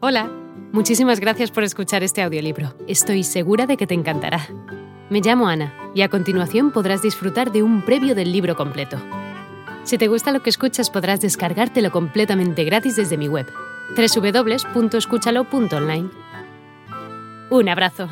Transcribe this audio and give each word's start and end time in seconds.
Hola, 0.00 0.30
muchísimas 0.70 1.18
gracias 1.18 1.50
por 1.50 1.64
escuchar 1.64 2.04
este 2.04 2.22
audiolibro. 2.22 2.72
Estoy 2.86 3.24
segura 3.24 3.66
de 3.66 3.76
que 3.76 3.88
te 3.88 3.94
encantará. 3.94 4.46
Me 5.10 5.20
llamo 5.20 5.48
Ana 5.48 5.74
y 5.92 6.02
a 6.02 6.08
continuación 6.08 6.70
podrás 6.70 7.02
disfrutar 7.02 7.50
de 7.50 7.64
un 7.64 7.84
previo 7.84 8.14
del 8.14 8.30
libro 8.30 8.54
completo. 8.54 8.96
Si 9.82 9.98
te 9.98 10.06
gusta 10.06 10.30
lo 10.30 10.40
que 10.40 10.50
escuchas 10.50 10.88
podrás 10.88 11.20
descargártelo 11.20 11.90
completamente 11.90 12.62
gratis 12.62 12.94
desde 12.94 13.16
mi 13.16 13.26
web, 13.26 13.52
www.escúchalo.online. 13.96 16.10
Un 17.50 17.68
abrazo. 17.68 18.08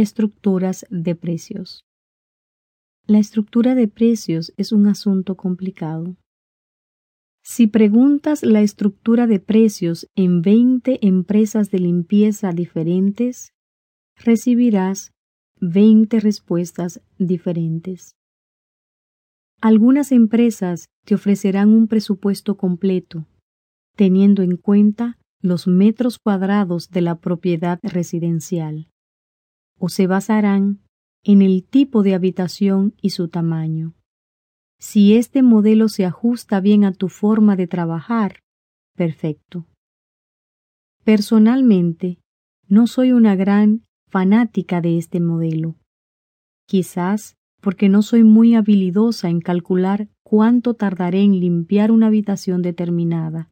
Estructuras 0.00 0.86
de 0.88 1.14
precios. 1.14 1.84
La 3.06 3.18
estructura 3.18 3.74
de 3.74 3.86
precios 3.86 4.50
es 4.56 4.72
un 4.72 4.86
asunto 4.86 5.36
complicado. 5.36 6.16
Si 7.42 7.66
preguntas 7.66 8.42
la 8.42 8.62
estructura 8.62 9.26
de 9.26 9.40
precios 9.40 10.06
en 10.16 10.40
20 10.40 11.06
empresas 11.06 11.70
de 11.70 11.80
limpieza 11.80 12.52
diferentes, 12.52 13.52
recibirás 14.16 15.12
20 15.60 16.18
respuestas 16.20 17.02
diferentes. 17.18 18.14
Algunas 19.60 20.12
empresas 20.12 20.86
te 21.04 21.14
ofrecerán 21.14 21.74
un 21.74 21.88
presupuesto 21.88 22.56
completo, 22.56 23.26
teniendo 23.96 24.42
en 24.42 24.56
cuenta 24.56 25.18
los 25.42 25.66
metros 25.66 26.18
cuadrados 26.18 26.88
de 26.88 27.02
la 27.02 27.20
propiedad 27.20 27.78
residencial 27.82 28.89
o 29.80 29.88
se 29.88 30.06
basarán 30.06 30.78
en 31.24 31.42
el 31.42 31.64
tipo 31.64 32.02
de 32.02 32.14
habitación 32.14 32.94
y 33.00 33.10
su 33.10 33.28
tamaño. 33.28 33.94
Si 34.78 35.14
este 35.14 35.42
modelo 35.42 35.88
se 35.88 36.04
ajusta 36.04 36.60
bien 36.60 36.84
a 36.84 36.92
tu 36.92 37.08
forma 37.08 37.56
de 37.56 37.66
trabajar, 37.66 38.40
perfecto. 38.94 39.66
Personalmente, 41.02 42.18
no 42.68 42.86
soy 42.86 43.12
una 43.12 43.34
gran 43.34 43.84
fanática 44.08 44.80
de 44.80 44.98
este 44.98 45.18
modelo. 45.18 45.76
Quizás 46.66 47.36
porque 47.60 47.88
no 47.88 48.02
soy 48.02 48.22
muy 48.22 48.54
habilidosa 48.54 49.28
en 49.28 49.40
calcular 49.40 50.08
cuánto 50.22 50.74
tardaré 50.74 51.22
en 51.22 51.40
limpiar 51.40 51.90
una 51.90 52.06
habitación 52.06 52.62
determinada, 52.62 53.50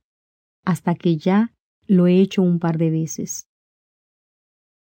hasta 0.65 0.95
que 0.95 1.17
ya 1.17 1.53
lo 1.87 2.07
he 2.07 2.20
hecho 2.20 2.42
un 2.42 2.59
par 2.59 2.79
de 2.79 2.91
veces. 2.91 3.48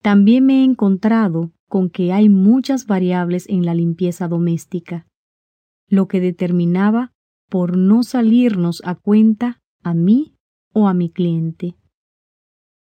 También 0.03 0.47
me 0.47 0.61
he 0.61 0.65
encontrado 0.65 1.53
con 1.69 1.89
que 1.89 2.13
hay 2.13 2.29
muchas 2.29 2.87
variables 2.87 3.49
en 3.49 3.65
la 3.65 3.75
limpieza 3.75 4.29
doméstica, 4.29 5.07
lo 5.89 6.09
que 6.09 6.21
determinaba 6.21 7.13
por 7.49 7.77
no 7.77 8.03
salirnos 8.03 8.83
a 8.85 8.97
cuenta 8.97 9.61
a 9.83 9.95
mí 9.95 10.35
o 10.73 10.89
a 10.89 10.95
mi 10.95 11.09
cliente. 11.09 11.77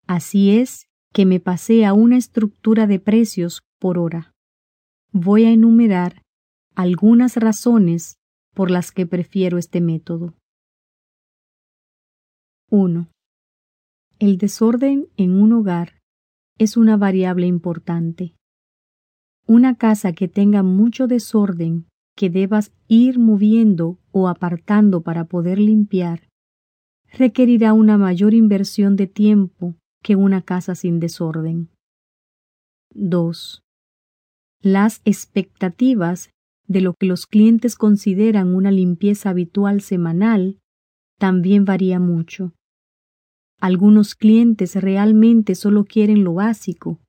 Así 0.06 0.52
es 0.52 0.88
que 1.12 1.26
me 1.26 1.40
pasé 1.40 1.86
a 1.86 1.94
una 1.94 2.18
estructura 2.18 2.86
de 2.86 3.00
precios 3.00 3.62
por 3.80 3.98
hora. 3.98 4.34
Voy 5.12 5.46
a 5.46 5.52
enumerar 5.52 6.22
algunas 6.76 7.36
razones 7.38 8.18
por 8.54 8.70
las 8.70 8.92
que 8.92 9.08
prefiero 9.08 9.58
este 9.58 9.82
método. 9.82 10.36
1. 12.70 13.10
El 14.20 14.38
desorden 14.38 15.08
en 15.18 15.42
un 15.42 15.54
hogar 15.54 15.97
es 16.58 16.78
una 16.78 16.98
variable 16.98 17.48
importante. 17.48 18.36
Una 19.46 19.76
casa 19.76 20.14
que 20.14 20.28
tenga 20.28 20.64
mucho 20.64 21.08
desorden 21.08 21.86
que 22.16 22.30
debas 22.30 22.72
ir 22.88 23.20
moviendo 23.20 24.00
o 24.12 24.28
apartando 24.28 25.02
para 25.02 25.26
poder 25.26 25.60
limpiar, 25.60 26.28
requerirá 27.14 27.74
una 27.74 27.98
mayor 27.98 28.34
inversión 28.34 28.96
de 28.96 29.08
tiempo 29.08 29.76
que 30.04 30.16
una 30.16 30.42
casa 30.42 30.76
sin 30.76 31.00
desorden. 31.00 31.70
2. 32.94 33.62
Las 34.62 35.02
expectativas 35.06 36.32
de 36.68 36.82
lo 36.82 36.96
que 36.96 37.06
los 37.06 37.28
clientes 37.28 37.76
consideran 37.76 38.54
una 38.54 38.72
limpieza 38.72 39.30
habitual 39.30 39.82
semanal 39.82 40.60
también 41.20 41.66
varía 41.66 42.00
mucho. 42.00 42.54
Algunos 43.60 44.14
clientes 44.14 44.76
realmente 44.76 45.56
solo 45.56 45.86
quieren 45.86 46.24
lo 46.24 46.36
básico, 46.36 47.00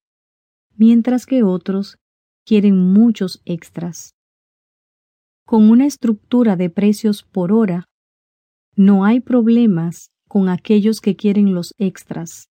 mientras 0.77 1.27
que 1.27 1.43
otros 1.43 1.99
quieren 2.47 2.79
muchos 2.93 3.43
extras. 3.45 4.15
Con 5.45 5.69
una 5.71 5.85
estructura 5.85 6.57
de 6.57 6.71
precios 6.71 7.23
por 7.23 7.53
hora, 7.53 7.85
no 8.77 9.05
hay 9.05 9.21
problemas 9.21 10.11
con 10.27 10.49
aquellos 10.49 11.01
que 11.01 11.17
quieren 11.17 11.55
los 11.55 11.75
extras, 11.79 12.49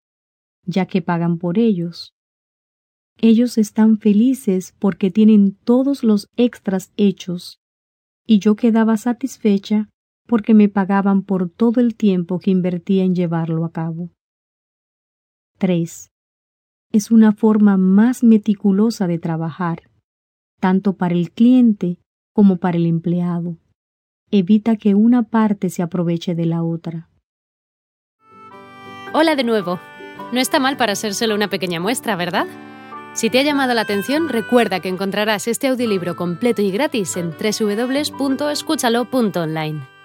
ya 0.64 0.86
que 0.86 1.02
pagan 1.02 1.40
por 1.40 1.58
ellos. 1.58 2.14
Ellos 3.20 3.58
están 3.58 3.98
felices 3.98 4.76
porque 4.78 5.10
tienen 5.10 5.56
todos 5.64 6.04
los 6.04 6.28
extras 6.38 6.92
hechos, 6.98 7.60
y 8.28 8.38
yo 8.38 8.56
quedaba 8.56 8.98
satisfecha 8.98 9.90
porque 10.28 10.54
me 10.54 10.70
pagaban 10.70 11.24
por 11.24 11.50
todo 11.50 11.82
el 11.82 11.96
tiempo 11.96 12.40
que 12.40 12.52
invertía 12.52 13.04
en 13.04 13.16
llevarlo 13.16 13.66
a 13.66 13.72
cabo. 13.72 14.12
3. 15.58 16.12
Es 16.92 17.12
una 17.12 17.32
forma 17.32 17.78
más 17.78 18.24
meticulosa 18.24 19.08
de 19.08 19.18
trabajar, 19.18 19.90
tanto 20.60 20.94
para 20.94 21.16
el 21.16 21.32
cliente 21.32 21.98
como 22.34 22.58
para 22.58 22.78
el 22.78 22.86
empleado. 22.86 23.58
Evita 24.30 24.76
que 24.76 24.94
una 24.94 25.24
parte 25.24 25.70
se 25.70 25.82
aproveche 25.82 26.36
de 26.36 26.46
la 26.46 26.62
otra. 26.64 27.10
Hola 29.14 29.36
de 29.36 29.44
nuevo. 29.44 29.80
No 30.32 30.40
está 30.40 30.60
mal 30.60 30.78
para 30.78 30.96
ser 30.96 31.14
solo 31.14 31.34
una 31.34 31.50
pequeña 31.50 31.80
muestra, 31.80 32.18
¿verdad? 32.18 32.46
Si 33.14 33.30
te 33.30 33.40
ha 33.40 33.44
llamado 33.44 33.74
la 33.74 33.80
atención, 33.82 34.30
recuerda 34.30 34.82
que 34.82 34.90
encontrarás 34.90 35.48
este 35.48 35.68
audiolibro 35.68 36.16
completo 36.16 36.62
y 36.62 36.70
gratis 36.70 37.18
en 37.18 37.32
www.escúchalo.online. 37.32 39.97